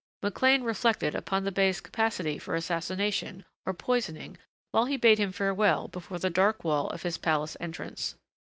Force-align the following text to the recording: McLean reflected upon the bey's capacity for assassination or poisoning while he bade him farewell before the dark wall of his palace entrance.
McLean 0.23 0.63
reflected 0.63 1.13
upon 1.13 1.43
the 1.43 1.51
bey's 1.51 1.79
capacity 1.79 2.39
for 2.39 2.55
assassination 2.55 3.45
or 3.67 3.73
poisoning 3.75 4.39
while 4.71 4.85
he 4.85 4.97
bade 4.97 5.19
him 5.19 5.31
farewell 5.31 5.87
before 5.87 6.17
the 6.17 6.31
dark 6.31 6.63
wall 6.63 6.87
of 6.89 7.03
his 7.03 7.19
palace 7.19 7.55
entrance. 7.59 8.15